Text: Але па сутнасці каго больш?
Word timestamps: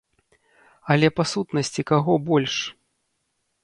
Але 0.95 1.07
па 1.19 1.23
сутнасці 1.33 1.81
каго 1.95 2.13
больш? 2.33 2.55